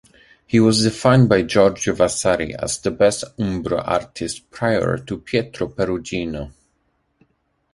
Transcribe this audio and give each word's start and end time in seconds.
He 0.47 0.59
was 0.59 0.81
defined 0.81 1.29
by 1.29 1.43
Giorgio 1.43 1.93
Vasari 1.93 2.55
as 2.55 2.79
the 2.79 2.89
best 2.89 3.23
umbro 3.37 3.83
artist 3.87 4.49
prior 4.49 4.97
to 4.97 5.19
Pietro 5.19 5.67
Perugino. 5.67 6.51